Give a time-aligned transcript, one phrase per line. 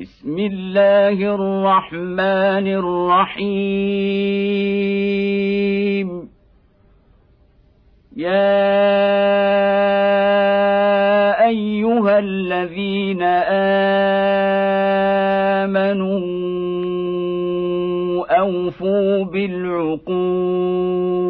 [0.00, 3.48] بسم الله الرحمن الرحيم.
[8.16, 8.80] يا
[11.48, 13.22] أيها الذين
[15.68, 16.20] آمنوا
[18.40, 21.29] أوفوا بالعقود.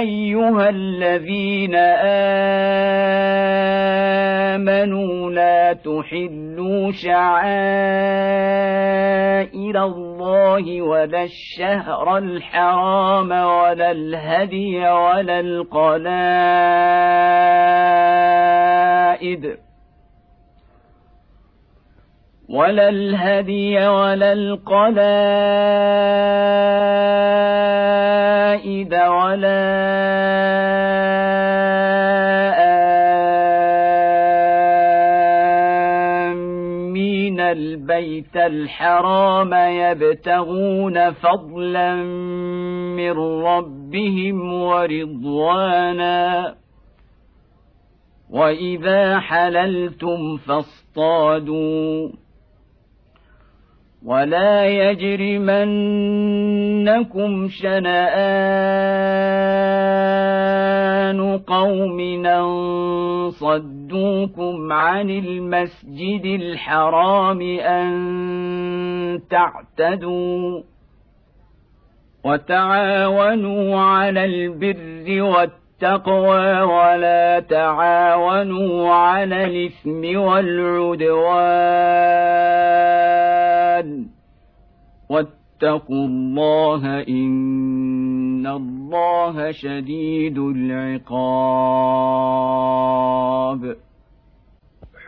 [0.00, 1.74] أيها الذين
[4.54, 7.50] آمنوا لا تحلوا شعائر
[9.84, 16.10] الله ولا الشهر الحرام ولا الهدي ولا القلائد
[22.48, 26.00] ولا الهدي ولا القلائد
[28.92, 29.60] ولا
[36.30, 41.94] آمين البيت الحرام يبتغون فضلا
[42.96, 43.12] من
[43.44, 46.54] ربهم ورضوانا
[48.30, 52.08] واذا حللتم فاصطادوا
[54.04, 55.68] ولا يجرمنكم
[57.48, 58.00] شنآن
[61.38, 70.60] قوم أن صدوكم عن المسجد الحرام أن تعتدوا
[72.24, 81.80] وتعاونوا على البر والتقوى ولا تعاونوا على الإثم والعدوان
[85.08, 91.40] واتقوا الله إن الله شديد العقاب.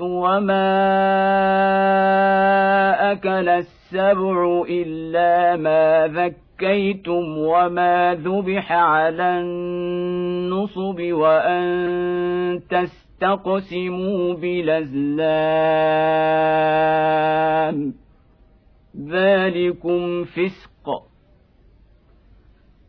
[0.00, 0.64] وما
[3.12, 15.24] أكل السبع إلا ما ذكيتم وما ذبح على النصب وأن تستقسموا بالأزلام
[19.08, 21.13] ذلكم فسق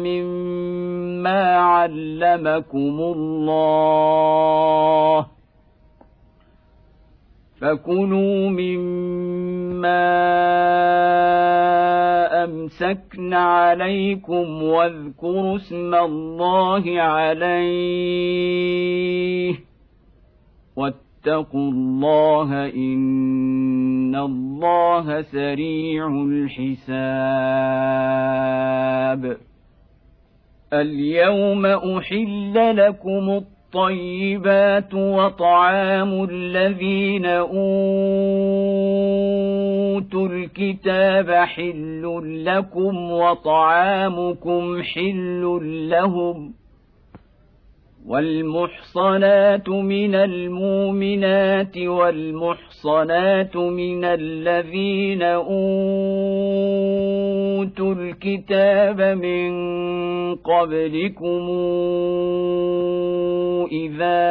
[0.05, 3.65] مما علمكم الله
[7.65, 10.05] فكلوا مما
[12.43, 17.65] امسكن عليكم واذكروا اسم الله عليه.
[20.75, 26.85] واتقوا الله إن الله سريع الحساب.
[30.73, 33.41] اليوم أحل لكم
[33.75, 37.55] الطيبات وطعام الذين أوتوا
[40.27, 46.53] الكتاب حل لكم وطعامكم حل لهم
[48.07, 55.55] والمحصنات من المؤمنات والمحصنات من الذين أوتوا
[57.93, 59.51] الكتاب من
[60.35, 61.49] قبلكم
[63.71, 64.25] إذا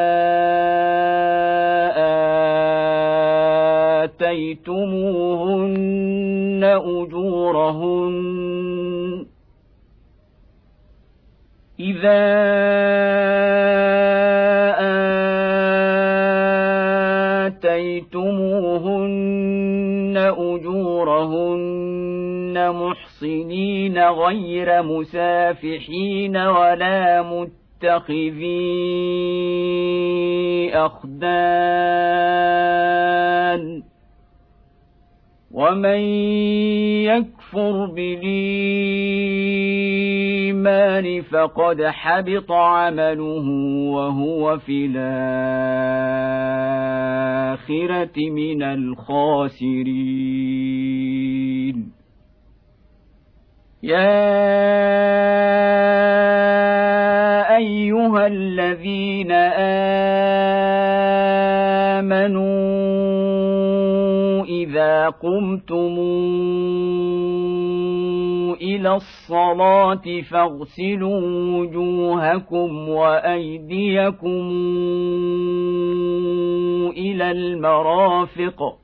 [4.85, 5.85] آتيتموهن
[6.65, 8.15] أجورهن
[11.81, 13.24] إذا
[21.25, 28.61] أجورهن محصنين غير مسافحين ولا متخذي
[30.75, 32.05] أخدان
[35.51, 36.01] ومن
[37.55, 38.35] يكفر بالإيمان
[41.23, 43.49] فقد حبط عمله
[43.91, 45.01] وهو في الآخرة
[48.31, 49.95] من الخاسرين.
[53.83, 54.35] يا
[57.57, 59.33] أيها الذين
[62.03, 62.84] آمنوا
[64.65, 65.95] إذا قمتم
[68.61, 71.21] إلى الصلاة فاغسلوا
[71.59, 74.51] وجوهكم وأيديكم
[76.97, 78.84] إلى المرافق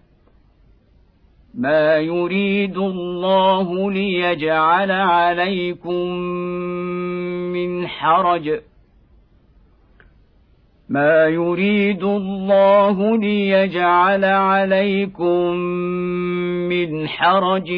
[1.55, 6.07] ما يريد الله ليجعل عليكم
[7.53, 8.59] من حرج
[10.89, 15.55] ما يريد الله ليجعل عليكم
[16.71, 17.69] من حرج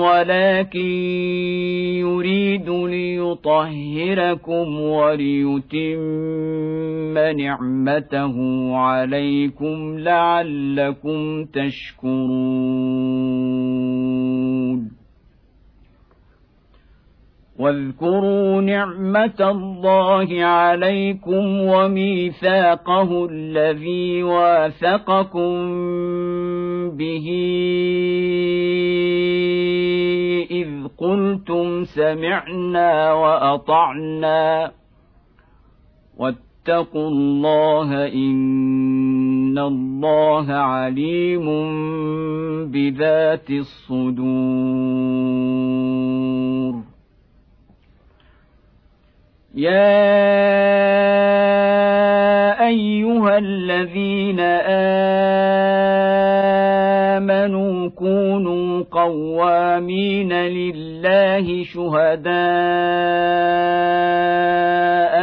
[0.00, 0.90] ولكن
[2.04, 6.00] يريد ليطهركم وليتم
[7.38, 8.36] نعمته
[8.76, 12.96] عليكم لعلكم تشكرون.
[17.58, 25.56] واذكروا نعمة الله عليكم وميثاقه الذي واثقكم
[26.90, 27.26] به
[30.50, 34.72] إذ قلتم سمعنا وأطعنا
[36.18, 41.46] واتقوا الله إن الله عليم
[42.70, 45.06] بذات الصدور.
[49.56, 49.96] يا
[52.68, 54.40] ايها الذين
[57.16, 62.26] امنوا كونوا قوامين لله شهداء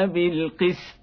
[0.08, 1.03] بالقسط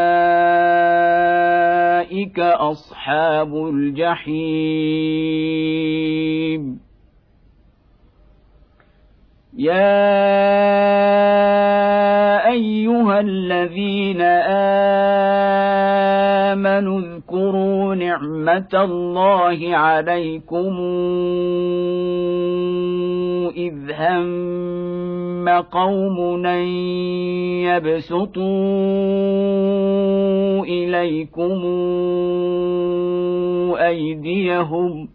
[2.39, 5.31] اصحاب الجحيم
[9.57, 10.11] يا
[12.51, 14.21] ايها الذين
[16.51, 20.77] امنوا اذكروا نعمه الله عليكم
[23.57, 26.65] اذ هم قوم ان
[27.67, 28.41] يبسطوا
[30.65, 31.61] اليكم
[33.77, 35.09] ايديهم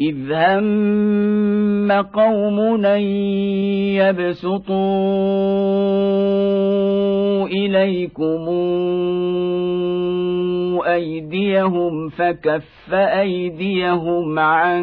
[0.00, 3.00] إذ هم قوم أن
[4.00, 4.80] يبسطوا
[7.46, 8.48] إليكم
[10.86, 14.80] أيديهم فكف أيديهم عنكم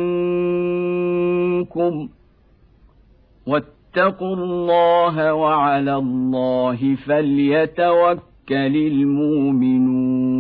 [3.48, 10.37] واتقوا الله وعلى الله فليتوكل المؤمنون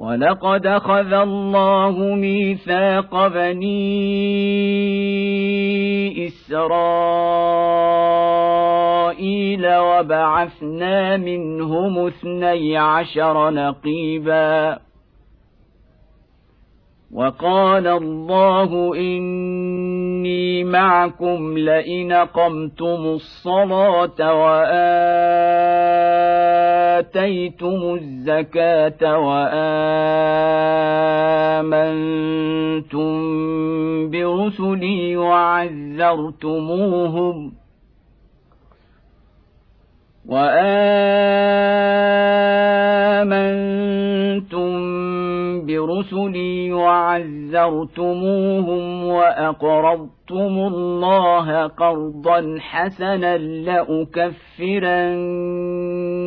[0.00, 3.86] ولقد أخذ الله ميثاق بني
[6.26, 7.66] إسرائيل
[9.76, 14.78] وبعثنا منهم اثني عشر نقيبا
[17.12, 24.78] وقال الله إني معكم لئن قمتم الصلاة وآتيتم
[27.94, 29.60] الزكاة وآمنتم
[34.10, 36.00] برسلي وعزرتموهم
[40.30, 41.90] وآمنتم
[45.66, 48.04] برسلي وعزرتموهم
[49.04, 54.76] وأقرضتم الله قرضا حسنا لأكفرن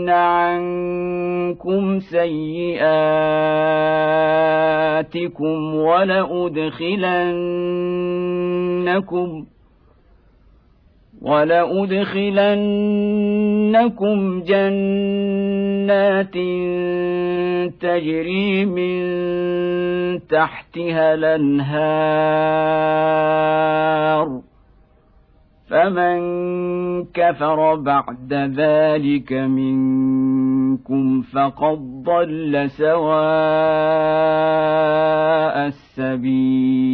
[0.09, 2.85] عنكم سيئاتكم
[5.75, 7.13] ولأدخلنكم
[11.23, 12.43] ولأدخلنكم
[14.43, 16.33] جنات
[17.81, 19.03] تجري من
[20.27, 22.13] تحتها الأنهار.
[25.69, 26.19] فمن
[27.03, 33.13] كفر بعد ذلك منكم فقد ضل سواء
[35.67, 36.93] السبيل.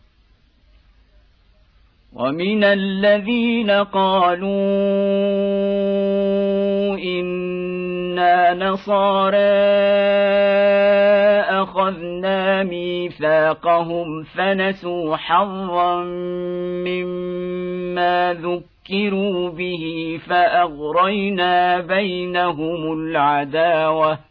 [2.21, 4.49] ومن الذين قالوا
[6.97, 9.37] إنا نصارى
[11.61, 16.03] أخذنا ميثاقهم فنسوا حظا
[16.85, 17.31] مما
[17.95, 24.30] ما ذكروا به فأغرينا بينهم العداوة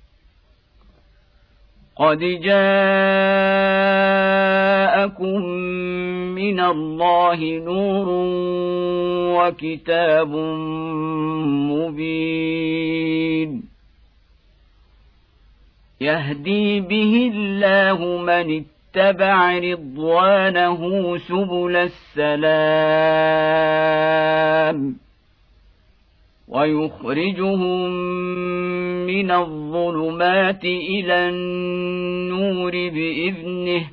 [2.01, 2.61] قد جاءكم
[6.35, 8.07] من الله نور
[9.37, 10.35] وكتاب
[11.71, 13.63] مبين
[16.01, 22.71] يهدي به الله من اتبع رضوانه سبل السلام
[26.51, 27.89] ويخرجهم
[29.05, 33.89] من الظلمات إلى النور بإذنه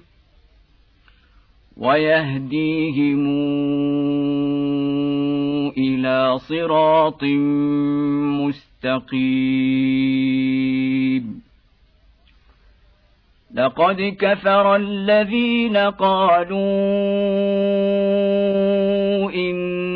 [1.77, 3.23] ويهديهم
[5.79, 7.25] إلى صراط
[8.85, 9.79] مستقيم.
[13.55, 16.59] لقد كفر الذين قالوا
[19.35, 19.88] إن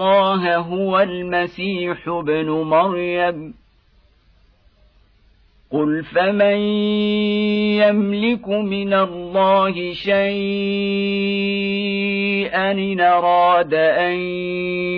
[0.00, 3.54] الله هو المسيح ابن مريم.
[5.72, 6.56] قل فمن
[7.76, 10.20] يملك من الله شيئا
[12.72, 14.12] إن أراد أن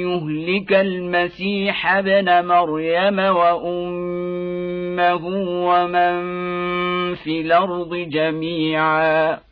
[0.07, 4.47] يهلك المسيح ابن مريم وأمه
[5.67, 6.15] ومن
[7.15, 9.52] في الأرض جميعا.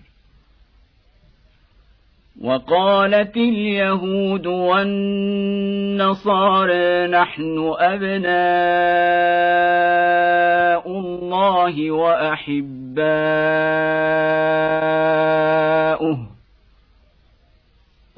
[2.43, 4.87] وقالت اليهود والنصارى
[7.07, 8.31] نحن أبناء
[10.87, 12.51] الله وأحباؤه.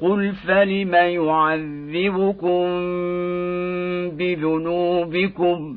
[0.02, 2.64] قل فلم يعذبكم
[4.16, 5.76] بذنوبكم؟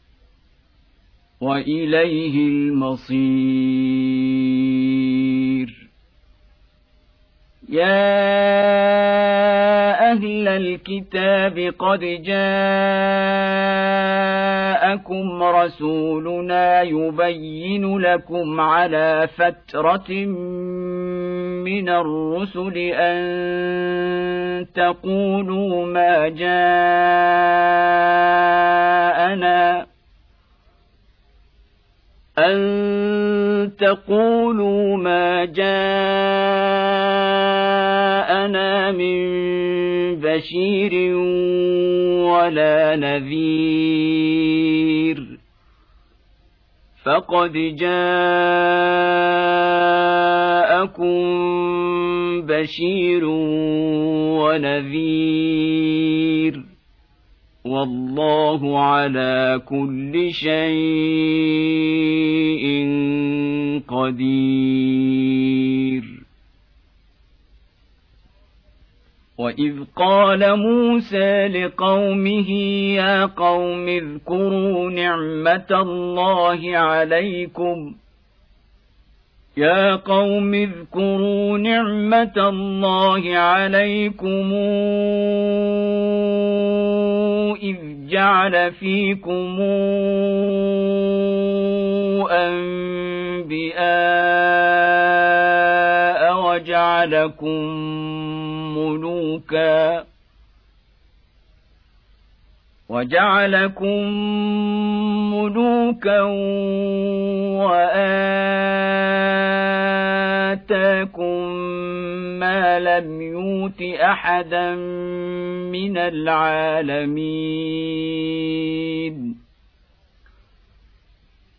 [1.41, 3.41] وإليه المصير.
[7.69, 8.21] يا
[10.11, 12.53] أهل الكتاب قد جاءكم
[15.43, 20.11] رسولنا يبين لكم على فترة
[21.65, 23.21] من الرسل أن
[24.75, 26.71] تقولوا ما جاءنا.
[32.39, 35.71] أن تقولوا ما جاءنا
[38.91, 39.21] من
[40.15, 41.15] بشير
[42.25, 44.41] ولا نذير
[47.03, 47.91] فقد جاءكم
[52.41, 53.25] بشير
[54.39, 55.51] ونذير
[57.71, 60.51] والله على كل شيء
[63.87, 64.71] قدير.
[69.37, 72.51] واذ قال موسى لقومه
[72.95, 77.93] يا قوم اذكروا نعمه الله عليكم.
[79.57, 84.53] يا قوم اذكروا نعمة الله عليكم.
[88.11, 89.61] جعل فيكم
[95.11, 97.59] أنبياء وجعلكم
[98.77, 100.03] ملوكا
[102.89, 104.03] وجعلكم
[105.33, 106.21] ملوكا
[110.51, 111.90] وآتاكم
[112.41, 114.75] ما لم يؤت أحدا
[115.75, 117.51] من العالمين.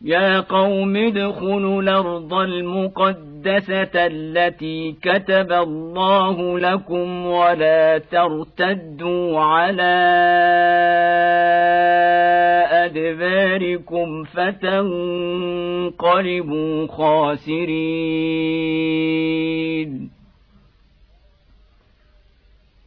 [0.05, 10.23] يا قوم ادخلوا الأرض المقدسة التي كتب الله لكم ولا ترتدوا على
[12.71, 15.27] أدباركم فتنقلبوا
[16.87, 18.33] خاسرين.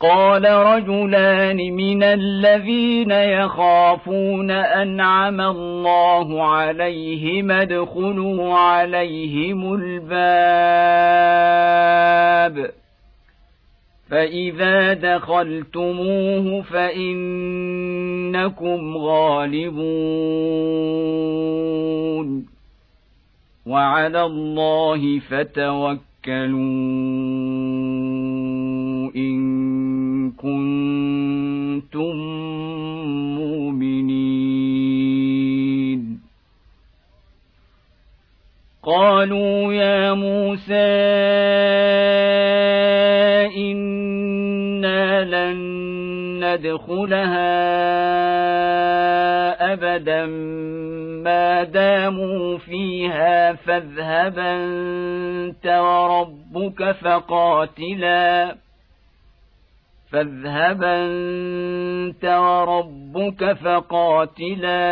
[0.00, 11.18] قال رجلان من الذين يخافون أنعم الله عليهم ادخلوا عليهم الباب
[14.10, 17.76] فإذا دخلتموه فإنكم
[18.96, 19.78] غالبون
[23.66, 25.98] وعلى الله فتوكلوا
[57.18, 58.56] وربك فقاتلا
[60.12, 64.88] فاذهب أنت وربك فقاتلا.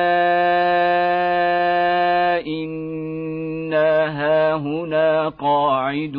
[2.47, 6.17] إنا هاهنا قاعدون.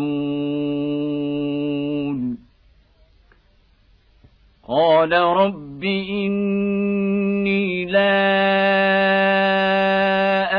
[4.68, 8.08] قال رب إني لا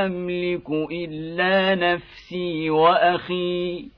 [0.07, 3.98] أملك إلا نفسي وأخي.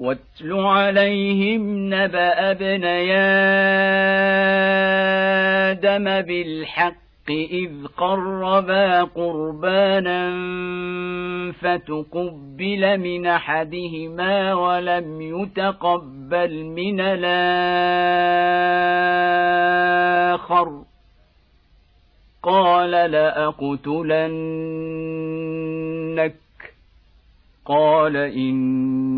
[0.00, 3.12] واتل عليهم نبأ ابني
[5.70, 10.32] آدم بالحق إذ قربا قربانا
[11.52, 17.30] فتقبل من أحدهما ولم يتقبل من الآخر.
[22.42, 24.10] قال لأقتلنك
[27.64, 29.10] قال إنما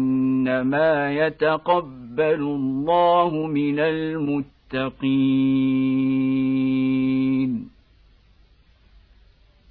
[1.12, 5.32] يتقبل الله من المتقين.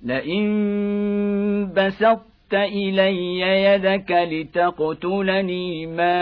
[0.06, 6.22] لئن بسطت إلي يدك لتقتلني ما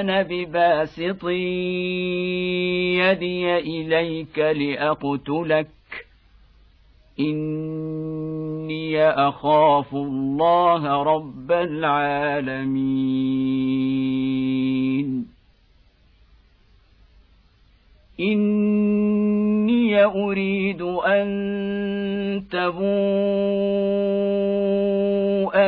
[0.00, 1.24] أنا بباسط
[2.98, 5.66] يدي إليك لأقتلك
[7.20, 13.06] اني اخاف الله رب العالمين
[18.20, 21.26] اني اريد ان
[22.50, 22.86] تبوء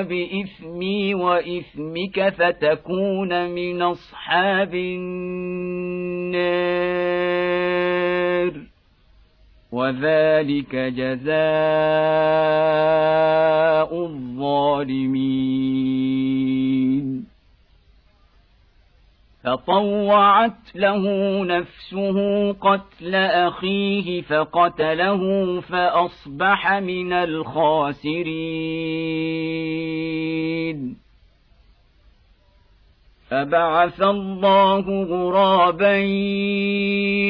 [0.02, 6.18] باثمي واثمك فتكون من اصحاب النار
[9.72, 11.38] وذلك جزاء
[14.04, 15.58] الظالمين.
[19.44, 21.04] فطوعت له
[21.44, 25.20] نفسه قتل أخيه فقتله
[25.60, 28.58] فأصبح من الخاسرين.
[33.30, 35.96] فبعث الله غرابا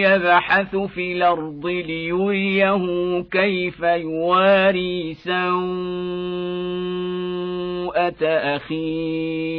[0.06, 5.44] يبحث في الأرض ليريه كيف يواري سوءه
[8.56, 9.58] اخيه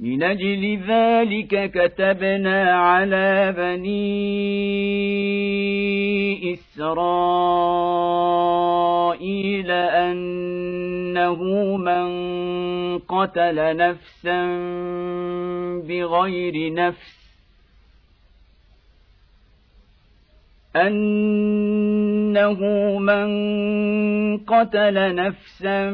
[0.00, 3.96] من أجل ذلك كتبنا على بني
[6.54, 8.10] إسرائيل
[9.70, 11.42] أنه
[11.76, 12.08] من
[12.98, 14.46] قتل نفسا
[15.88, 17.25] بغير نفس
[20.82, 22.60] أنه
[22.98, 23.26] من
[24.38, 25.90] قتل نفسا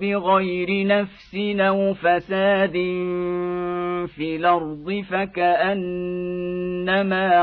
[0.00, 2.72] بغير نفس أو فساد
[4.16, 6.24] في الأرض فكأنما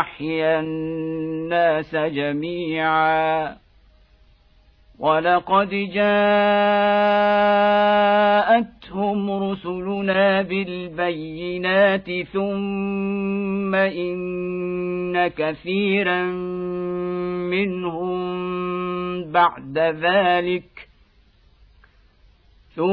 [0.00, 3.61] أحيا الناس جميعا
[5.02, 6.10] ولقد جاءتهم
[9.30, 16.22] رسلنا بالبينات ثم ان كثيرا
[17.50, 18.22] منهم
[19.32, 20.91] بعد ذلك
[22.76, 22.86] ثم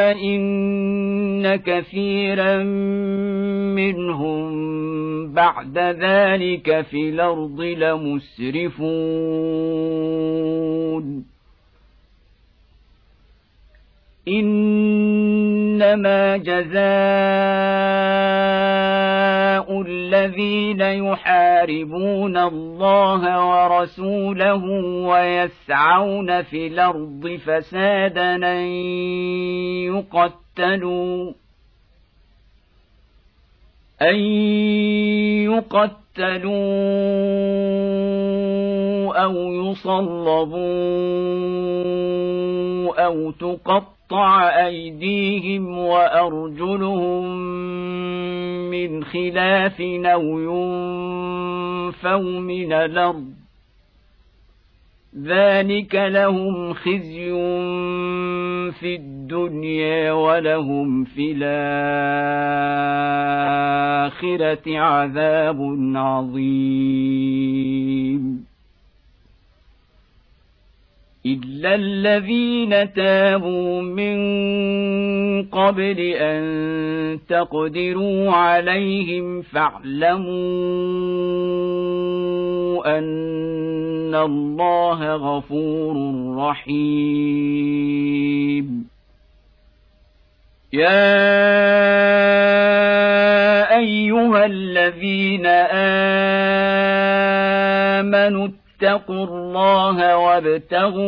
[0.00, 2.62] ان كثيرا
[3.74, 4.56] منهم
[5.32, 8.86] بعد ذلك في الأرض لمسرفون
[14.28, 16.76] انما جزاء
[19.86, 24.64] الذين يحاربون الله ورسوله
[25.08, 28.66] ويسعون في الأرض فسادا أن
[29.94, 31.32] يقتلوا
[34.02, 34.16] أن
[35.46, 36.56] يقتلوا
[39.24, 40.56] أو يصلبوا
[43.06, 43.30] أو
[44.08, 47.36] تقطع أيديهم وأرجلهم
[48.70, 53.32] من خلاف أو ينفوا من الأرض.
[55.22, 57.30] ذلك لهم خزي
[58.80, 61.58] في الدنيا ولهم في الآخرة
[64.78, 65.60] عذاب
[65.94, 67.66] عظيم.
[71.26, 74.16] إلا الذين تابوا من
[75.42, 80.26] قبل أن تقدروا عليهم فاعلموا
[82.98, 85.96] أن الله غفور
[86.36, 87.86] رحيم
[90.72, 91.36] يا
[93.78, 95.46] أيها الذين
[98.06, 101.00] آمنوا اتقوا الله وابتغوا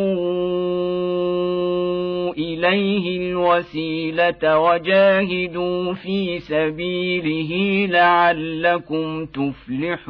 [2.33, 10.09] إليه الوسيلة وجاهدوا في سبيله لعلكم تفلحون.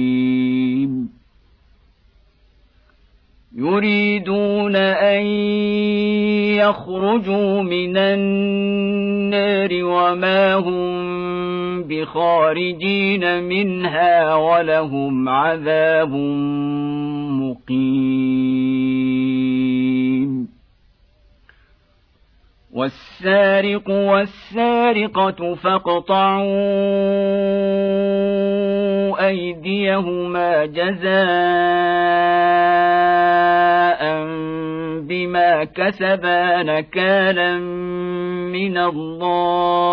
[3.55, 5.25] يريدون أن
[6.55, 16.13] يخرجوا من النار وما هم بخارجين منها ولهم عذاب
[17.41, 18.41] مقيم.
[22.73, 26.51] والسارق والسارقة فاقطعوا
[29.27, 32.21] أيديهما جزاء
[35.63, 37.57] كسبا نكالا
[38.51, 39.91] من الله.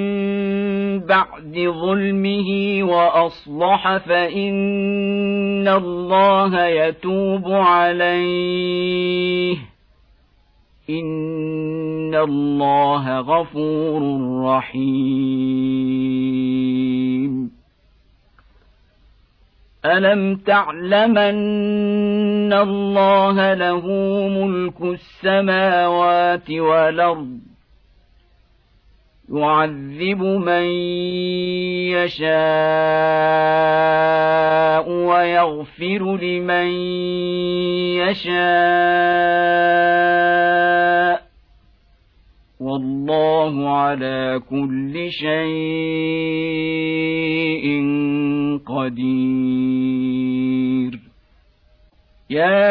[0.99, 8.11] بعد ظلمه وأصلح فإن الله يتوب عليه.
[10.99, 14.03] ان الله غفور
[14.45, 15.91] رحيم
[19.85, 23.87] الم تعلمن الله له
[24.29, 27.50] ملك السماوات والارض
[29.31, 30.63] يعذب من
[31.95, 32.31] يشاء
[34.91, 36.67] ويغفر لمن
[38.03, 39.21] يشاء
[42.61, 45.31] والله على كل شيء
[48.67, 50.11] قدير.
[52.31, 52.71] يا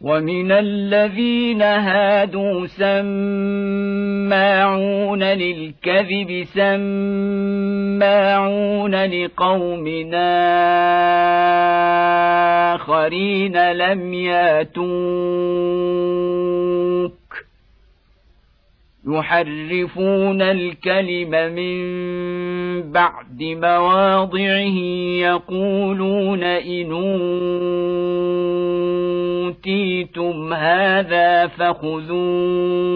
[0.00, 3.22] ومن الذين هادوا سماعون
[5.22, 7.44] للكذب سماعون
[8.94, 10.14] لقوم
[12.74, 15.40] آخرين لم ياتوك
[19.08, 21.80] يحرفون الكلم من
[22.92, 24.76] بعد مواضعه
[25.20, 26.92] يقولون إن
[29.46, 32.90] أوتيتم هذا فخذوه.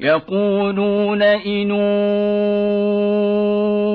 [0.00, 1.70] يقولون إن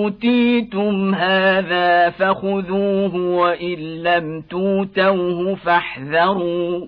[0.04, 6.88] أوتيتم هذا فخذوه وإن لم توتوه فاحذروا.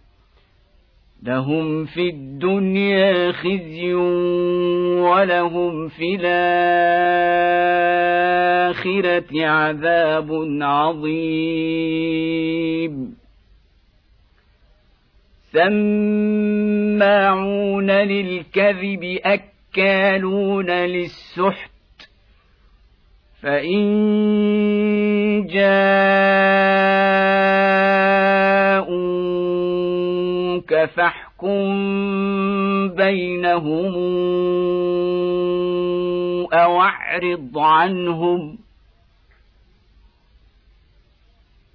[1.23, 6.65] لهم في الدنيا خزي ولهم في الآخرة
[9.45, 10.29] عذاب
[10.61, 11.61] عظيم.
[15.51, 16.71] سماعون
[17.91, 21.71] للكذب أكالون للسحت.
[23.41, 23.91] فإن
[30.71, 31.69] جاءوك فاحكم
[32.95, 33.95] بينهم
[36.53, 38.57] أو أعرض عنهم.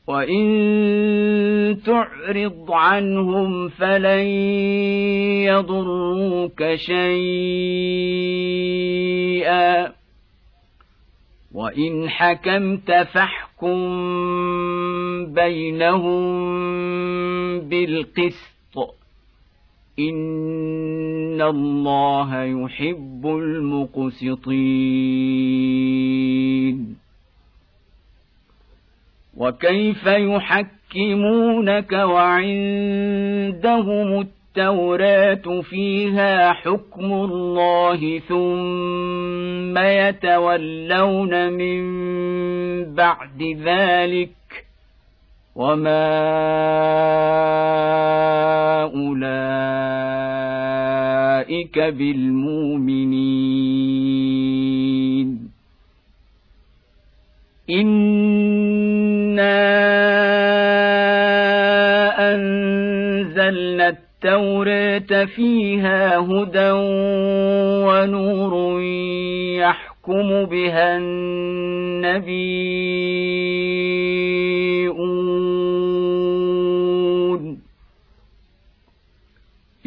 [0.06, 4.26] وإن تعرض عنهم فلن
[5.44, 7.16] يضروك شيئا.
[11.54, 13.76] وإن حكمت فاحكم
[15.34, 16.26] بينهم
[17.60, 18.55] بالقسط.
[19.98, 24.56] ان الله يحب المقسطين.
[29.36, 33.00] وكيف يحكمونك وعندهم
[34.20, 41.84] التوراة فيها حكم الله ثم يتولون من
[42.94, 44.35] بعد ذلك
[45.56, 46.06] وما
[51.36, 51.78] أولئك
[54.16, 55.50] بالمؤمنين
[57.70, 59.56] إنا
[62.34, 66.70] أنزلنا التوراة فيها هدى
[67.86, 68.82] ونور
[69.60, 72.56] يحكم بها النبيون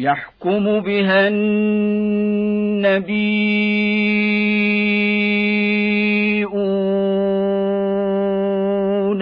[0.00, 1.80] يحكم بها النبيون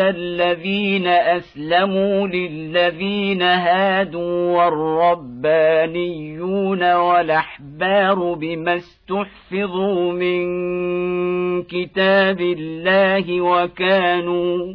[0.01, 6.03] الذين أسلموا للذين هادوا والربانيون
[6.95, 10.43] والأحبار بما استحفظوا من
[11.63, 14.75] كتاب الله وكانوا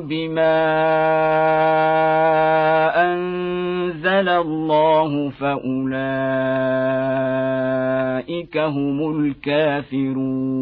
[0.00, 0.64] بما
[3.12, 5.84] انزل الله فاولئك
[8.56, 10.54] هم الكافرون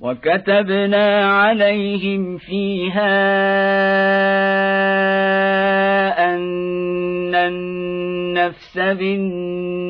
[0.00, 3.12] وكتبنا عليهم فيها
[6.34, 9.81] ان النفس بالنفس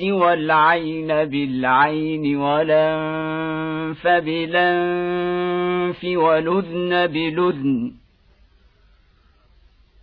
[0.00, 7.92] والعين بالعين والأنف بالأنف ولذن بلذن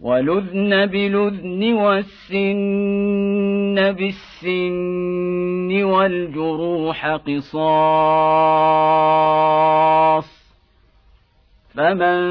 [0.01, 2.55] ولذن بلذن والسن
[3.91, 7.65] بالسن والجروح قصاص
[11.75, 12.21] فمن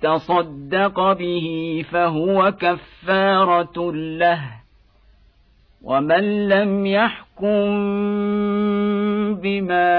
[0.00, 4.63] تصدق به فهو كفارة له
[5.84, 7.64] ومن لم يحكم
[9.34, 9.94] بما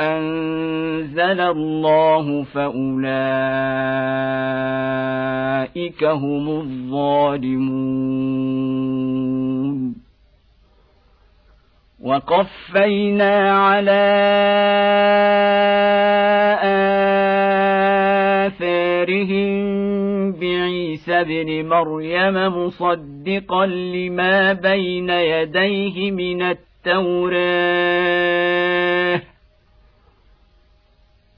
[0.00, 2.84] أنزل الله فأولئك
[6.04, 7.94] هم الظالمون.
[12.04, 13.34] وقفينا
[13.66, 14.04] على
[18.46, 19.73] آثارهم
[20.40, 27.94] بعيسى ابن مريم مصدقا لما بين يديه من التوراة.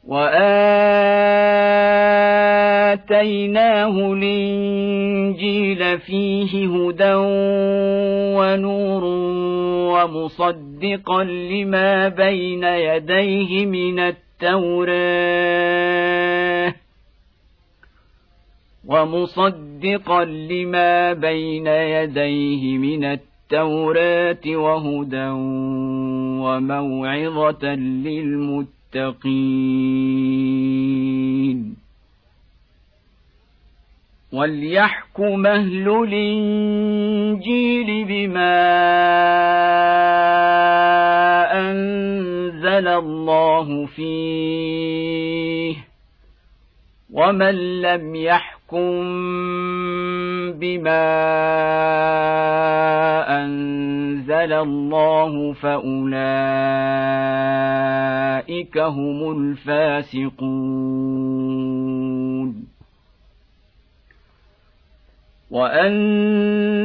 [0.07, 0.53] وآتيناه
[4.13, 7.15] الإنجيل فيه هدى
[8.37, 9.05] ونور
[9.95, 14.97] ومصدقا لما بين يديه من التوراة.
[18.87, 25.29] ومصدقا لما بين يديه من التوراة وهدى
[26.43, 29.37] وموعظة للمتقين.
[34.33, 37.45] وليحكم أهل الانجيل
[38.05, 38.57] بما
[41.53, 45.77] انزل الله فيه
[47.13, 48.56] ومن لم يحكم
[50.53, 51.07] بما
[53.45, 56.07] انزل الله فاولئك
[58.79, 60.77] هم الفاسقون
[65.51, 66.77] وانزلنا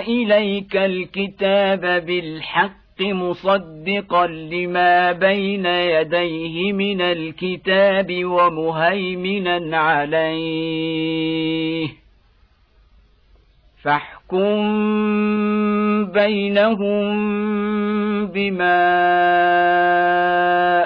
[0.00, 11.88] اليك الكتاب بالحق مصدقا لما بين يديه من الكتاب ومهيمنا عليه.
[13.82, 14.60] فاحكم
[16.12, 17.10] بينهم
[18.26, 18.80] بما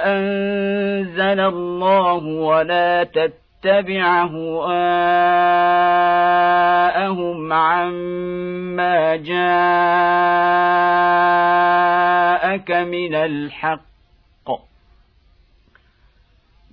[0.06, 4.72] أنزل الله ولا تتبع تتبع هواءهم
[7.52, 9.40] عما جاءك
[12.70, 13.80] من الحق.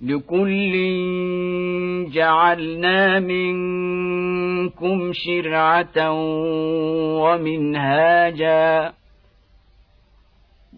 [0.02, 0.72] لكل
[2.12, 6.10] جعلنا منكم شرعة
[7.22, 8.92] ومنهاجا.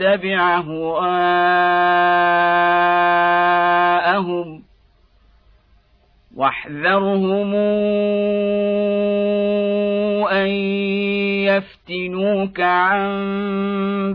[0.00, 1.10] تتبع هواءهم
[6.36, 7.54] واحذرهم
[10.24, 10.48] أن
[11.44, 13.10] يفتنوك عن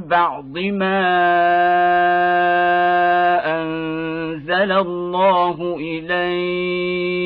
[0.07, 1.05] بعض ما
[3.45, 7.25] أنزل الله إليك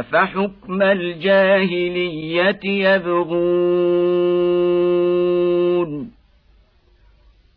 [0.00, 4.24] افحكم الجاهليه يبغون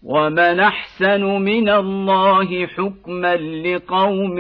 [0.04, 4.40] ومن احسن من الله حكما لقوم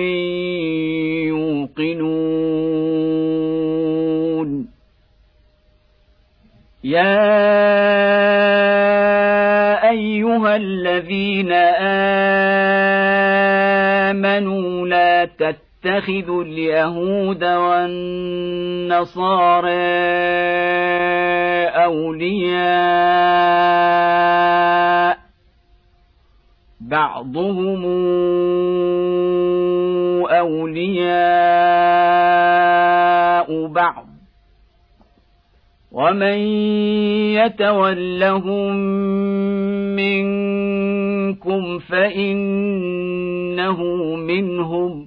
[3.77, 4.67] يوقنون
[6.83, 7.27] يا
[9.89, 11.51] ايها الذين
[14.01, 15.25] امنوا لا
[15.87, 17.97] تتخذوا اليهود والنصارى
[21.85, 23.47] أولياء.
[26.81, 27.85] بعضهم
[30.27, 31.07] أولياء
[33.67, 34.07] بعض.
[35.91, 36.37] ومن
[37.39, 38.75] يتولهم
[39.95, 43.83] منكم فإنه
[44.15, 45.06] منهم.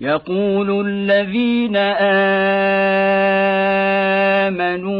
[0.00, 1.76] يقول الذين
[4.46, 4.90] آمنوا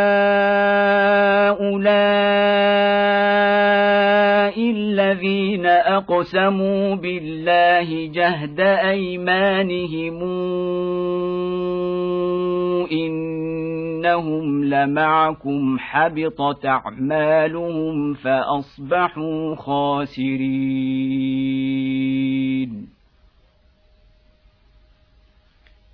[4.72, 10.24] الذين أقسموا بالله جهد أيمانهم
[12.91, 20.49] إنهم لمعكم حبطت أعمالهم فأصبحوا خاسرين.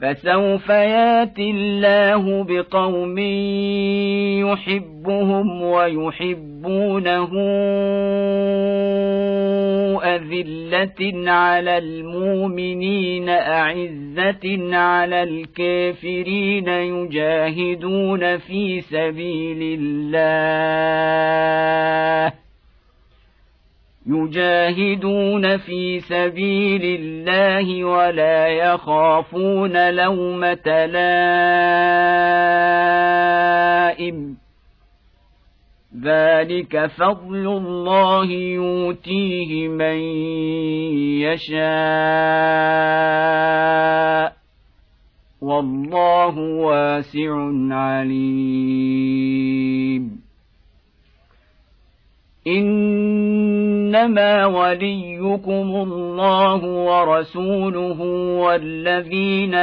[0.00, 3.18] فسوف ياتي الله بقوم
[4.44, 7.30] يحبهم ويحبونه
[10.04, 20.86] أذلة على المؤمنين أعزة على الكافرين يجاهدون في سبيل الله.
[24.08, 31.16] يجاهدون في سبيل الله ولا يخافون لومة لائم.
[36.02, 39.98] ذلك فضل الله يؤتيه من
[41.20, 41.56] يشاء.
[45.42, 49.06] والله واسع عليم.
[52.46, 58.00] إنما وليكم الله ورسوله
[58.40, 59.54] والذين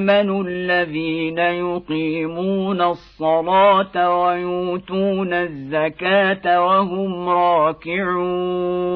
[0.00, 8.92] آمنوا الذين يقيمون الصلاة ويؤتون الزكاة وهم راكعون.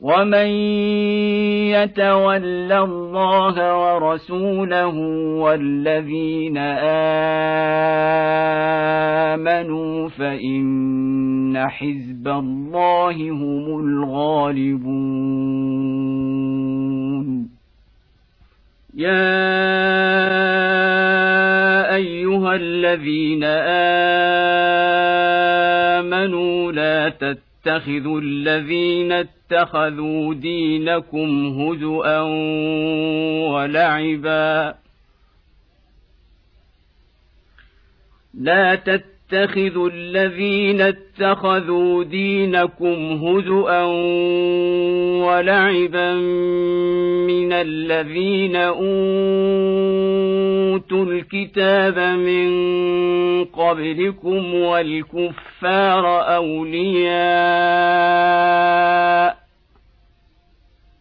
[0.00, 0.46] ومن
[1.72, 4.96] يتول الله ورسوله
[5.40, 6.58] والذين
[9.36, 15.16] امنوا فان حزب الله هم الغالبون
[18.94, 19.46] يا
[21.94, 23.44] ايها الذين
[25.94, 32.20] امنوا لا تتبعوا تتخذوا الذين اتخذوا دينكم هزءا
[33.50, 34.74] ولعبا.
[38.34, 43.82] لا تتخذوا الذين اتخذوا دينكم هزءا
[45.26, 46.14] ولعبا
[47.26, 48.86] من الذين أوتوا
[51.04, 52.46] الكتاب من
[53.44, 57.46] قبلكم والكفار أولياء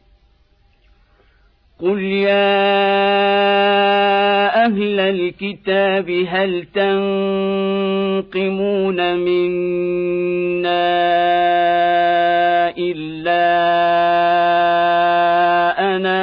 [1.81, 2.61] قل يا
[4.65, 6.65] أهل الكتاب هل
[8.23, 8.37] تنقمون
[9.17, 10.71] منا
[12.77, 13.51] الا
[15.95, 16.21] انا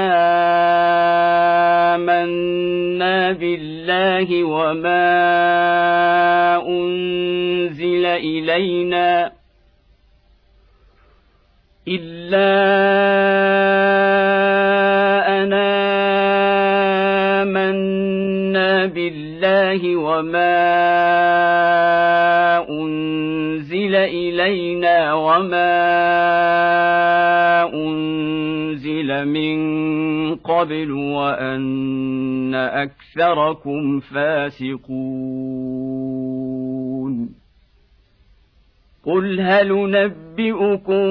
[1.95, 5.09] امنا بالله وما
[6.69, 9.33] انزل الينا
[11.89, 13.18] الا
[19.39, 20.59] بالله وما
[22.71, 25.75] أنزل إلينا وما
[27.75, 29.59] أنزل من
[30.37, 34.99] قبل وأن أكثركم فاسقون.
[39.07, 41.09] قل هل نبئكم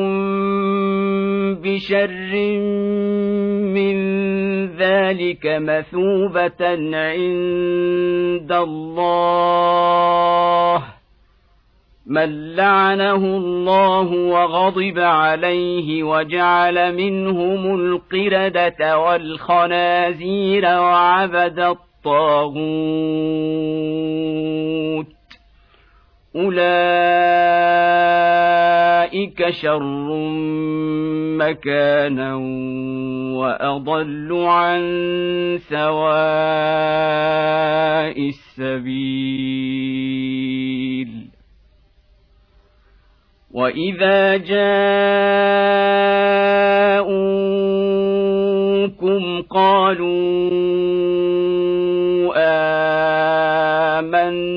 [1.62, 2.17] بشر
[3.74, 3.98] من
[4.78, 6.66] ذلك مثوبة
[6.96, 9.78] عند الله
[12.08, 22.68] من لعنه الله وغضب عليه وجعل منهم القردة والخنازير وعبد الطاغوت
[26.38, 26.70] أولئك
[29.50, 30.08] شر
[31.38, 32.36] مكانا
[33.38, 34.82] وأضل عن
[35.70, 36.18] سواء
[38.30, 39.48] السبيل
[43.52, 44.62] وإذا جاءوكم
[49.42, 50.48] قالوا
[53.98, 54.57] آمنا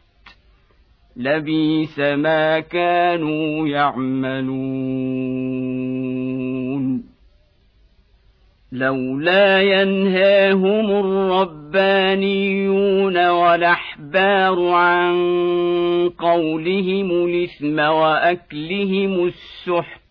[1.15, 5.41] لبيس ما كانوا يعملون
[8.71, 12.49] لولا ينهاهم الربانيون
[13.29, 15.15] والاحبار عن
[16.09, 20.01] قولهم الاثم واكلهم السحت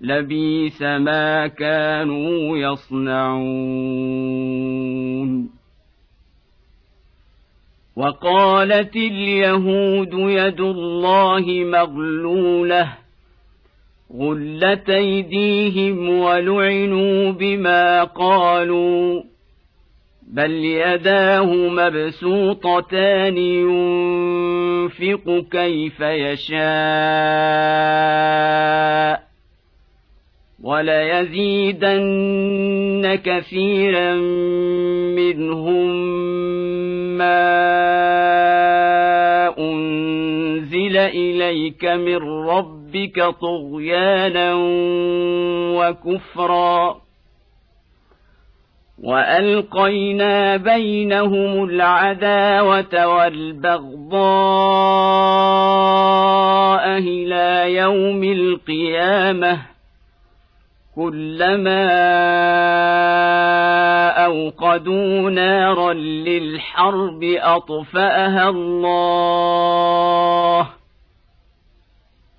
[0.00, 3.98] لبيس ما كانوا يصنعون
[7.98, 12.88] وقالت اليهود يد الله مغلولة
[14.18, 19.22] غلت أيديهم ولعنوا بما قالوا
[20.22, 26.58] بل يداه مبسوطتان ينفق كيف يشاء
[30.62, 31.98] وليزيدن
[33.24, 34.14] كثيرا
[35.14, 35.88] منهم
[37.18, 37.58] ما
[39.58, 42.16] انزل اليك من
[42.48, 44.54] ربك طغيانا
[45.78, 47.08] وكفرا
[49.04, 54.18] والقينا بينهم العداوه والبغضاء
[56.98, 59.77] إلى يوم القيامه
[60.98, 61.86] كلما
[64.24, 69.48] أوقدوا نارا للحرب أطفأها الله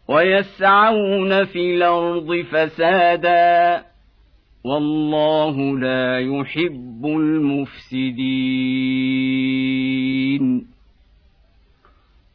[0.09, 3.85] ويسعون في الأرض فسادا
[4.65, 8.19] والله لا يحب المفسدين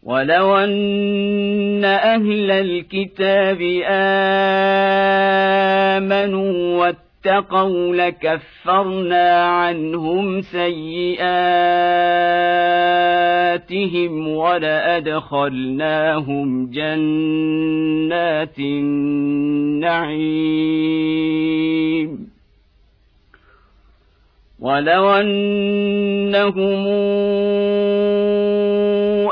[0.04, 3.60] ولو ان أهل الكتاب
[5.98, 11.18] امنوا واتقوا لكفرنا عنهم سيئاتهم
[14.28, 15.50] ولادخلناهم
[16.70, 20.24] جنات النعيم
[24.60, 26.86] ولو انهم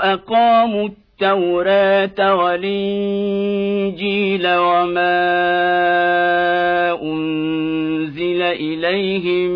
[0.03, 3.74] اقاموا التوراة والإنجيل
[4.46, 5.22] وما
[7.03, 9.50] أنزل إليهم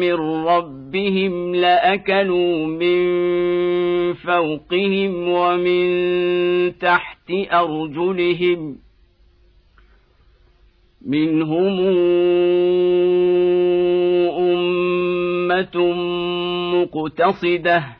[0.00, 0.14] من
[0.46, 3.20] ربهم لأكلوا من
[4.14, 8.78] فوقهم ومن تحت أرجلهم
[11.06, 11.80] منهم
[14.38, 15.76] أمة
[16.74, 17.99] مقتصدة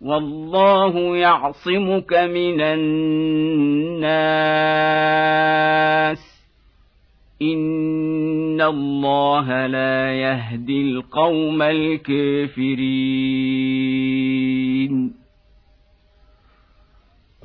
[0.00, 4.00] والله يعصمك من الناس.
[7.42, 13.40] إن الله لا يهدي القوم الكافرين.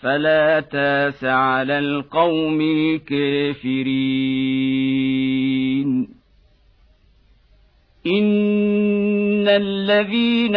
[0.00, 3.76] فلا تاس على القوم الكافرين.
[8.06, 10.56] ان الذين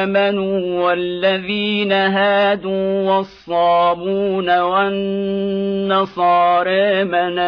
[0.00, 5.94] امنوا والذين هادوا والصابون والنصارى
[7.04, 7.38] من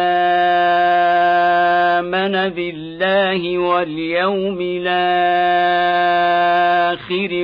[2.01, 5.85] امن بالله واليوم الآخر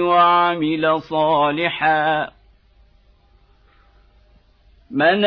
[0.01, 2.38] وعمل صالحا
[4.91, 5.25] من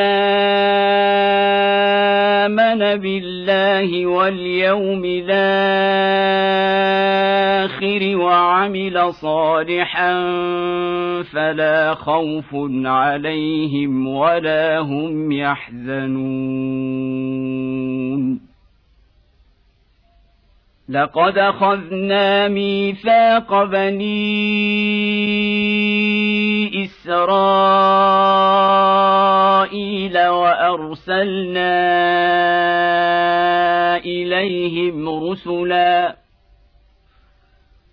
[2.49, 5.33] آمن بالله واليوم الآخر
[8.17, 10.13] وعمل صالحا
[11.23, 12.55] فلا خوف
[12.85, 16.13] عليهم ولا هم يحزنون.
[20.89, 24.05] لقد أخذنا ميثاق بني
[26.85, 28.13] إسرائيل
[30.75, 31.73] ارسلنا
[33.97, 36.22] إليهم رسلا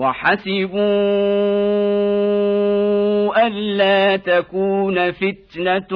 [0.00, 0.80] وحسبوا
[3.46, 5.92] ألا تكون فتنة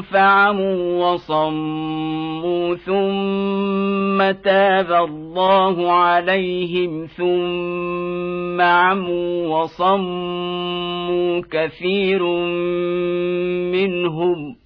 [0.00, 12.22] فعموا وصموا ثم تاب الله عليهم ثم عموا وصموا كثير
[13.72, 14.65] منهم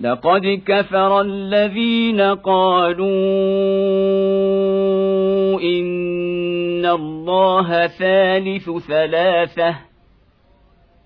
[0.00, 3.06] لقد كفر الذين قالوا
[5.60, 9.76] إن الله ثالث ثلاثة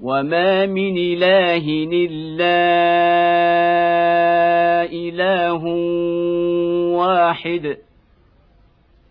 [0.03, 2.65] وما من إله إلا
[4.93, 5.65] إله
[6.97, 7.77] واحد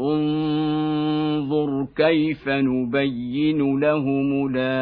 [0.00, 4.78] انظر كيف نبين لهم الآيات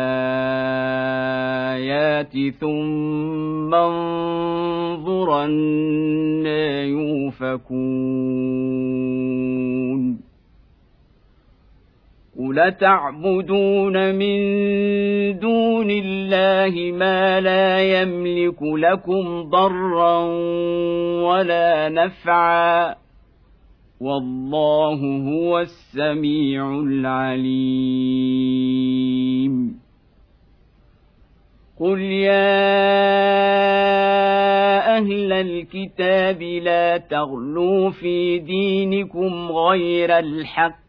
[2.61, 7.77] ثم انظر أنا يوفكون.
[12.39, 14.39] قل تعبدون من
[15.39, 20.19] دون الله ما لا يملك لكم ضرا
[21.23, 23.06] ولا نفعا
[24.01, 28.17] والله هو السميع العليم.
[31.81, 32.57] قل يا
[34.97, 40.87] أهل الكتاب لا تغلوا في دينكم غير الحق.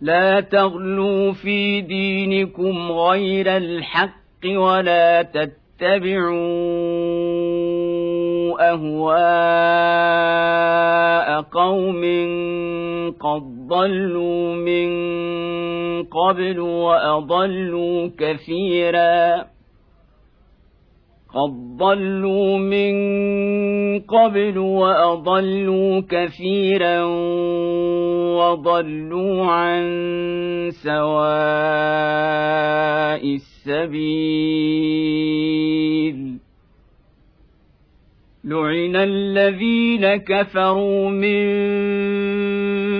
[0.00, 5.64] لا تغلوا في دينكم غير الحق ولا تتبعوا
[8.60, 10.14] أهواء
[11.40, 12.02] قوم
[13.20, 14.88] قد ضلوا من
[16.02, 19.54] قبل وأضلوا كثيرا.
[21.34, 22.94] قد ضلوا من
[24.00, 27.04] قبل وأضلوا كثيرا
[28.38, 29.82] وضلوا عن
[30.70, 31.04] سواء
[33.34, 34.44] السبيل.
[38.44, 41.44] لعن الذين كفروا من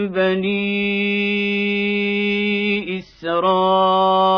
[0.09, 0.85] بني
[2.99, 4.37] إسرائيل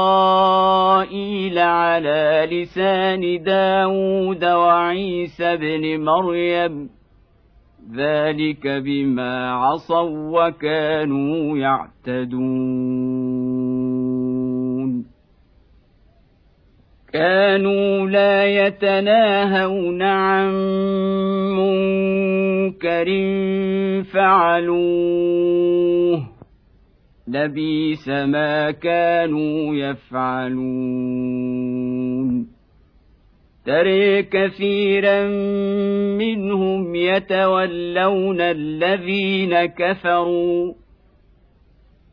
[1.58, 6.90] على لسان داود وعيسى بن مريم
[7.96, 12.96] ذلك بما عصوا وكانوا يعتدون
[17.16, 20.54] كانوا لا يتناهون عن
[21.56, 23.06] منكر
[24.12, 25.56] فعلوه.
[27.28, 30.76] لبيس ما كانوا يفعلون.
[33.66, 35.26] تري كثيرا
[36.18, 40.85] منهم يتولون الذين كفروا.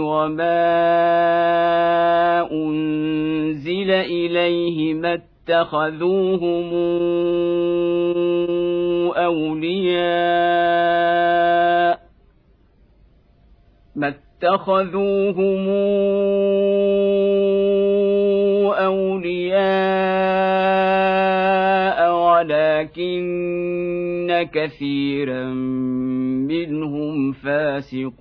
[0.00, 0.60] وما
[2.52, 6.74] انزل اليه ما اتخذوهم
[9.16, 10.80] اولياء
[13.96, 15.68] ما اتخذوهم
[18.80, 20.40] اولياء
[22.12, 23.24] ولكن
[24.42, 25.44] كثيرا
[26.48, 28.20] منهم فاسقون.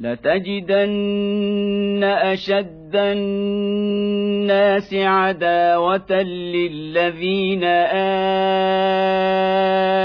[0.00, 7.64] لتجدن أشد الناس عداوة للذين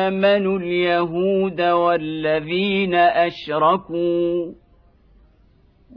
[0.10, 4.52] آمنوا اليهود والذين أشركوا.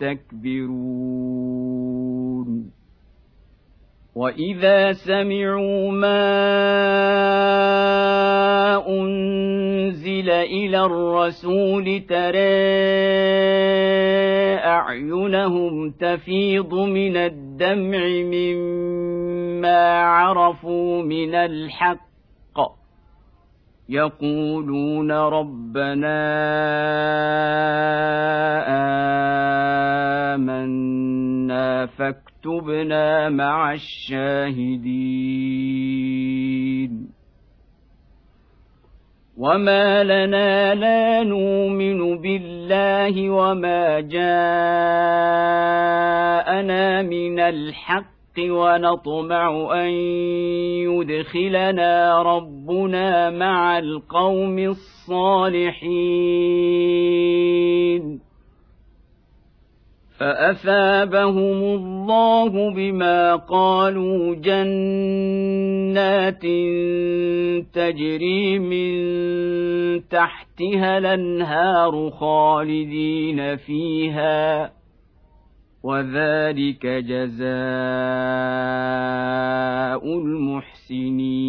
[0.00, 1.72] يستكبرون.
[4.14, 6.22] وإذا سمعوا ما
[8.88, 12.72] أنزل إلى الرسول ترى
[14.64, 22.11] أعينهم تفيض من الدمع مما عرفوا من الحق.
[23.92, 26.22] يقولون ربنا
[30.34, 35.32] آمنا فاكتبنا مع الشاهدين.
[39.36, 44.22] وما لنا لا نؤمن بالله وما جاءنا
[47.02, 49.90] من الحق ونطمع أن
[50.88, 55.92] يدخلنا ربنا مع القوم الصالحين.
[60.18, 65.62] فأثابهم الله بما قالوا جنات
[67.74, 68.92] تجري من
[70.08, 74.81] تحتها الأنهار خالدين فيها.
[75.82, 77.42] وذلك جزاء
[80.18, 81.42] المحسنين.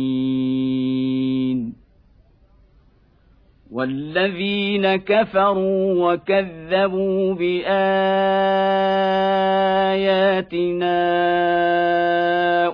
[3.74, 7.74] والذين كفروا وكذبوا بآياتنا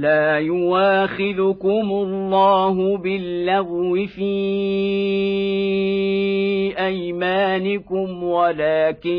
[0.00, 4.30] لا يواخذكم الله باللغو في
[6.78, 9.10] أيمانكم ولكن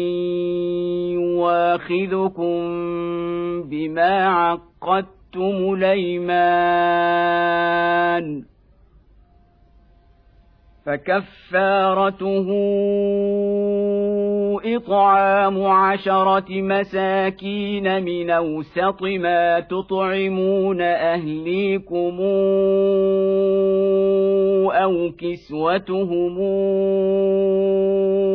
[1.13, 2.61] يواخذكم
[3.63, 6.41] بما عقدتم الأيمان.
[10.91, 12.47] فكفارته
[14.65, 22.19] اطعام عشره مساكين من اوسط ما تطعمون اهليكم
[24.71, 26.39] أو كسوتهم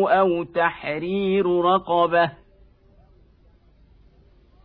[0.06, 2.30] أو تحرير رقبه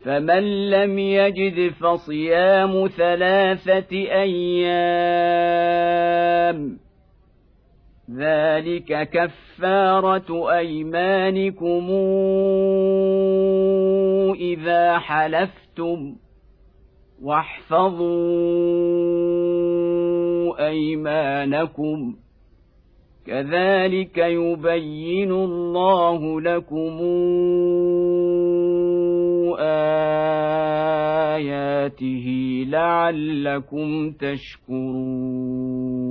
[0.05, 5.41] فمن لم يجد فصيام ثلاثة أيام
[8.17, 11.89] ذلك كفاره ايمانكم
[14.35, 16.15] اذا حلفتم
[17.21, 18.07] واحفظوا
[20.67, 22.15] ايمانكم
[23.27, 26.99] كذلك يبين الله لكم
[31.31, 32.27] اياته
[32.67, 36.10] لعلكم تشكرون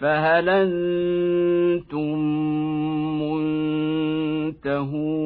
[0.00, 2.18] فهل أنتم
[4.52, 5.20] منتهون؟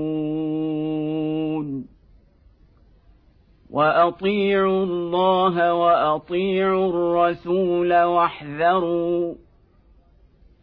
[3.70, 9.34] وأطيعوا الله وأطيعوا الرسول واحذروا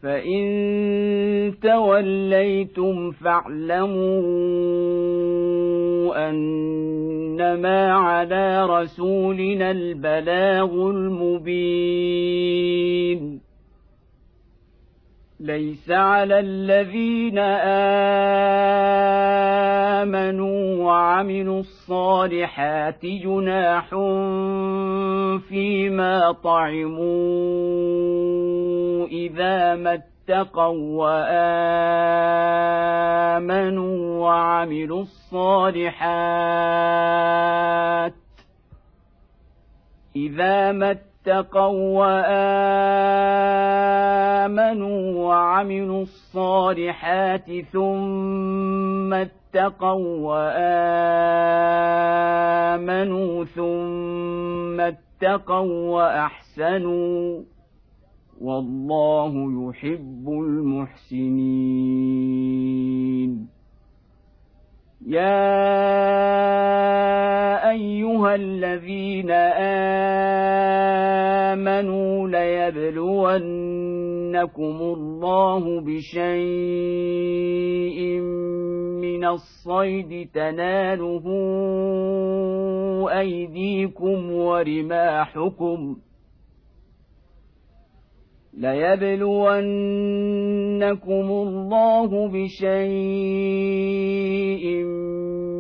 [0.03, 4.21] فإن توليتم فاعلموا
[6.29, 12.11] أنما على رسولنا البلاغ المبين.
[15.41, 17.37] ليس على الذين
[19.99, 23.89] آمنوا وعملوا الصالحات جناح
[25.49, 27.07] فيما طعموا
[29.07, 31.05] إذا ما اتقوا
[33.39, 36.01] وآمنوا وعملوا الصالحات
[40.15, 40.91] إذا ما
[41.21, 41.99] اتقوا
[44.41, 50.17] وآمنوا وعملوا الصالحات ثم اتقوا
[52.77, 57.41] وآمنوا ثم اتقوا وأحسنوا
[58.41, 59.33] والله
[59.69, 61.71] يحب المحسنين.
[65.07, 65.61] يا
[67.71, 69.31] أيها الذين
[71.51, 73.31] آمنوا ليبلونكم
[74.81, 76.21] الله بشيء
[79.01, 81.25] من الصيد تناله
[83.19, 85.97] أيديكم ورماحكم
[88.53, 89.71] ليبلونكم
[91.31, 92.81] الله بشيء
[94.61, 95.40] من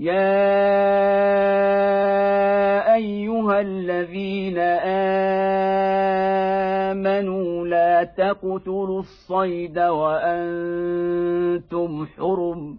[0.00, 0.30] يا
[2.94, 4.58] ايها الذين
[6.88, 10.86] امنوا لا تقتلوا الصيد وأنتم
[12.06, 12.78] حرم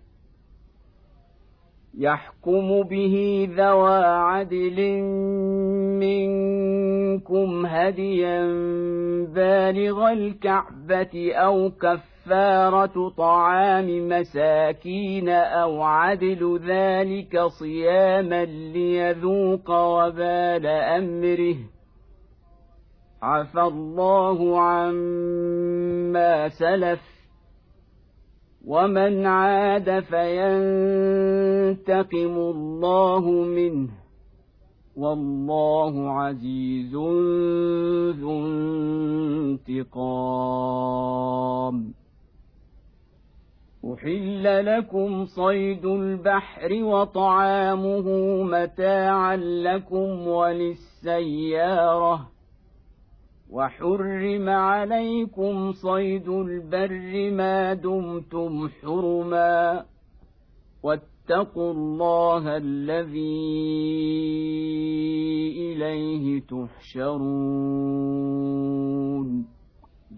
[1.97, 5.01] يحكم به ذوى عدل
[5.99, 8.41] منكم هديا
[9.35, 21.55] بالغ الكعبة أو كفارة طعام مساكين أو عدل ذلك صياما ليذوق وبال أمره.
[23.21, 27.10] عفى الله عما سلف.
[28.67, 30.37] ومن عاد فينتقم
[32.37, 33.89] الله منه
[34.95, 36.95] والله عزيز
[38.19, 38.45] ذو
[39.67, 40.81] انتقام.
[43.85, 48.07] احل لكم صيد البحر وطعامه
[48.43, 51.61] متاعا لكم وللسياره
[53.51, 59.85] وحرم عليكم صيد البر ما دمتم حرما
[60.83, 63.51] واتقوا الله الذي
[65.57, 67.21] إليه تحشرون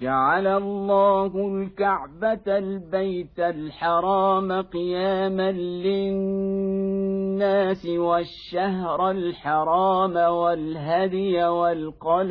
[0.03, 5.51] جعل الله الكعبة البيت الحرام قياما
[5.91, 12.23] للناس والشهر الحرام والهدي والقلائد.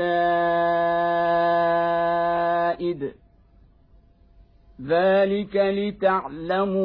[4.86, 6.82] ذلك لتعلموا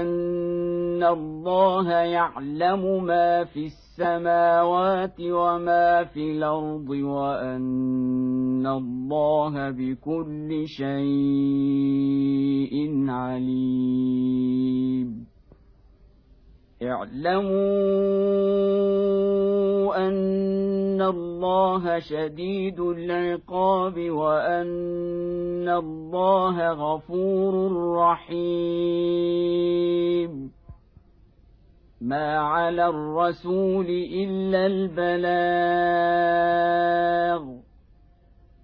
[0.00, 3.66] أن الله يعلم ما في
[4.00, 10.90] السماوات وما في الأرض وان الله بكل شيء
[13.10, 14.30] عليم
[16.82, 17.50] اعلموا
[20.08, 29.40] ان الله شديد العقاب وان الله غفور رحيم
[32.00, 36.30] ما على الرسول الا البلاغ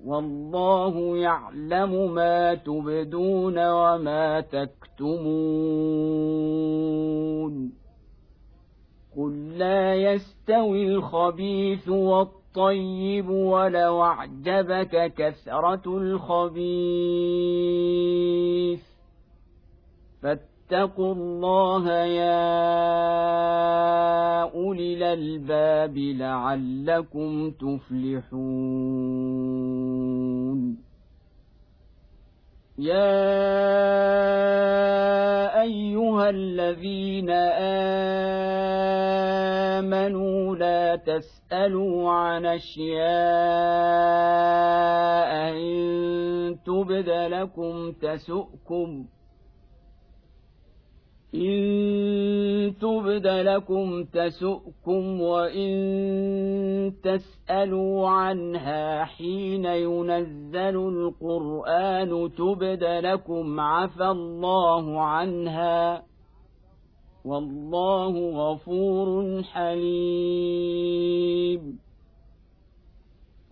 [0.04, 5.86] والله يعلم ما تبدون وما تكتمون
[9.16, 16.56] قل لا يستوي الخبيث والطيب ولو اعجبك كثره الخبيث
[20.70, 22.43] فاتقوا الله يا
[24.43, 28.47] أولي الألباب لعلكم تفلحون.
[32.78, 33.22] يا
[35.62, 37.30] أيها الذين
[39.80, 43.06] آمنوا لا تسألوا عن أشياء
[45.56, 49.06] إن تبد لكم تسؤكم
[51.36, 55.72] إن تبد لكم تسؤكم وإن
[57.02, 66.02] تسألوا عنها حين ينزل القرآن تبد لكم عفى الله عنها
[67.24, 71.06] والله غفور حليم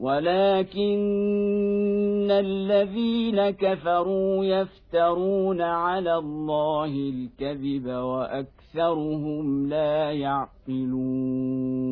[0.00, 1.00] ولكن
[2.30, 11.91] الذين كفروا يفترون على الله الكذب وأكثرهم لا يعقلون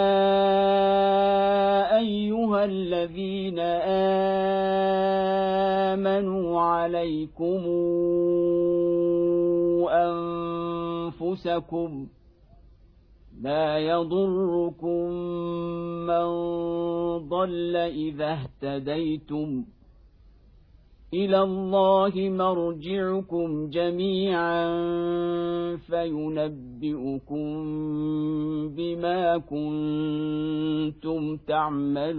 [1.98, 3.58] أيها الذين
[5.98, 7.62] آمنوا عليكم
[11.18, 12.06] أنفسكم
[13.42, 15.10] لا يضركم
[16.06, 16.28] من
[17.28, 19.64] ضل إذا اهتديتم.
[21.14, 24.66] إلى الله مرجعكم جميعا
[25.76, 27.46] فينبئكم
[28.76, 32.18] بما كنتم تعملون.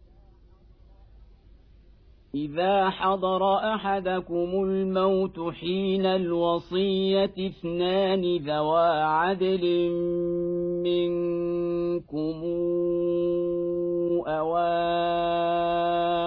[2.35, 9.89] إذا حضر أحدكم الموت حين الوصية اثنان ذوى عدل
[10.83, 12.35] منكم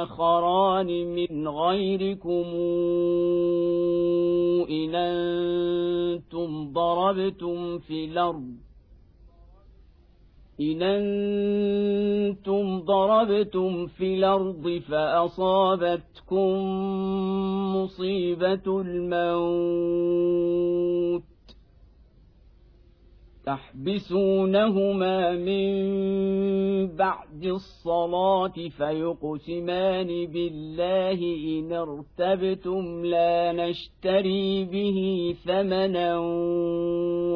[0.05, 2.45] أواخران من غيركم
[4.71, 8.65] إن أنتم ضربتم في الأرض
[10.61, 16.59] إن أنتم ضربتم في الأرض فأصابتكم
[17.77, 20.15] مصيبة الموت
[23.47, 25.75] تحبسونهما من
[26.97, 31.19] بعد الصلاة فيقسمان بالله
[31.59, 36.19] إن ارتبتم لا نشتري به ثمنا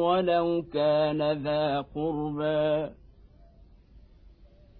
[0.03, 2.89] ولو كان ذا قربى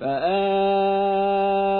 [0.00, 1.76] فآخران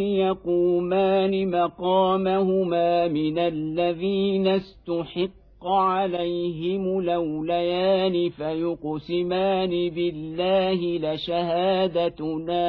[0.00, 5.34] يقومان مقامهما من الذين استحق
[5.66, 12.64] عليهم لوليان فيقسمان بالله لشهادتنا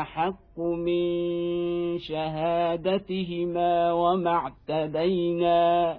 [0.00, 5.98] أحق من شهادتهما وما اعتدينا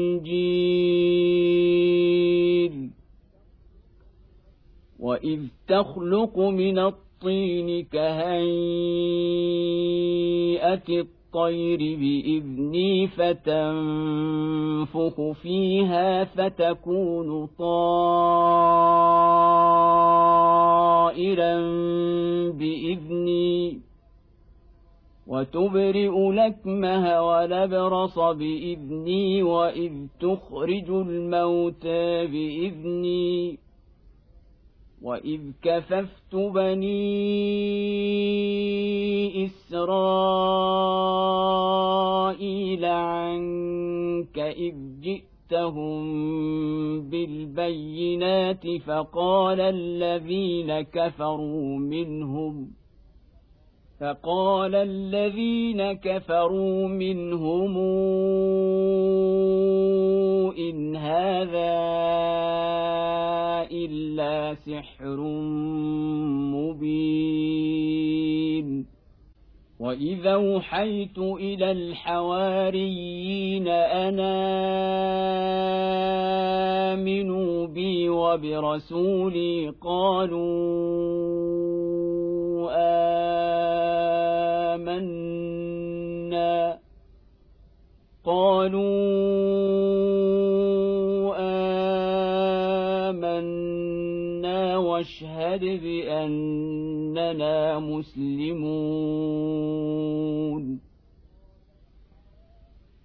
[0.11, 1.31] والانجيل
[4.99, 8.41] وإذ تخلق من الطين كهيئة
[10.89, 14.11] الطير بإذني فتنفخ
[15.41, 18.41] فيها فتكون طائرا
[22.51, 23.90] بإذني.
[25.27, 33.57] وتبرئ لكمه ولبرص بإذني وإذ تخرج الموتى بإذني
[35.01, 36.95] وإذ كففت بني
[39.45, 40.05] إسرائيل
[42.85, 46.01] عنك إذ جئتهم
[47.09, 52.80] بالبينات فقال الذين كفروا منهم
[54.01, 57.77] فقال الذين كفروا منهم
[60.57, 61.81] إن هذا
[63.71, 65.17] إلا سحر
[66.53, 67.91] مبين.
[69.79, 74.41] وإذا أوحيت إلى الحواريين أنا
[76.93, 81.21] آمنوا بي وبرسولي قالوا
[82.69, 83.41] آمنا.
[88.25, 88.81] قالوا
[93.09, 99.31] آمنا واشهد بأننا مسلمون.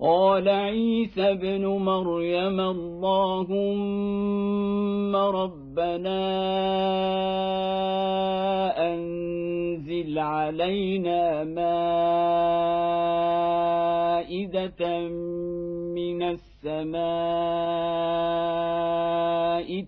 [0.00, 3.56] قال عيسى ابن مريم اللهم
[5.16, 6.20] ربنا
[8.92, 11.44] أنزل علينا
[14.40, 15.08] مائدة
[15.94, 17.00] من السماء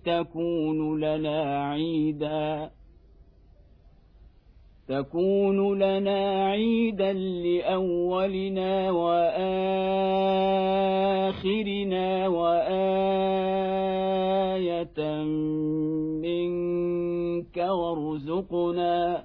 [0.05, 2.69] تكون لنا عيدا
[4.93, 9.27] تكون لنا عيدا لأولنا وآخرنا
[12.27, 13.63] وآية
[16.21, 19.23] منك وارزقنا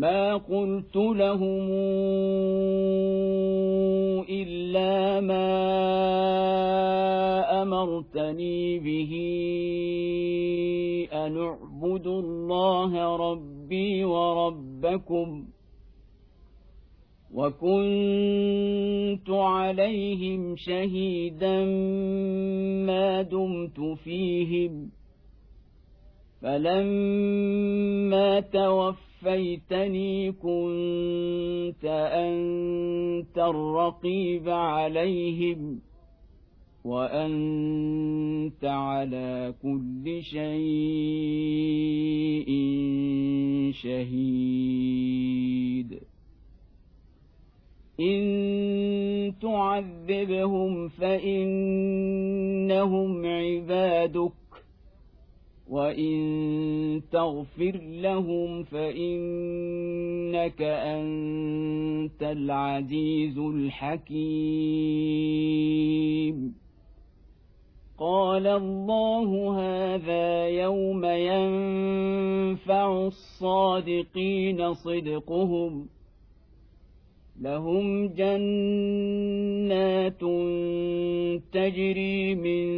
[0.00, 1.64] ما قلت لهم
[4.28, 5.50] إلا ما
[7.62, 9.12] أمرتني به
[11.12, 15.60] أن اعبدوا الله ربي وربكم ۖ
[17.34, 21.64] وكنت عليهم شهيدا
[22.86, 24.90] ما دمت فيهم
[26.42, 28.40] فلما
[29.20, 31.84] توفيتني كنت
[32.14, 35.80] انت الرقيب عليهم
[36.84, 40.50] وانت على كل شيء
[43.82, 45.10] شهيد
[48.00, 52.06] إن تعذبهم فإنهم
[53.26, 54.32] عبادك
[55.70, 64.20] وإن تغفر لهم فإنك أنت العزيز الحكيم
[67.98, 75.86] قال الله هذا يوم ينفع الصادقين صدقهم ۖ
[77.40, 78.60] لهم جنات
[81.52, 82.70] تجري من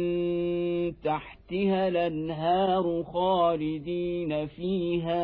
[1.03, 5.21] تحتها الأنهار خالدين فيها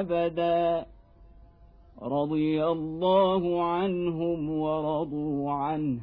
[0.00, 0.86] أبدا.
[2.02, 6.00] رضي الله عنهم ورضوا عنه.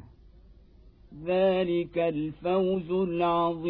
[1.25, 3.69] ذلك الفوز العظيم.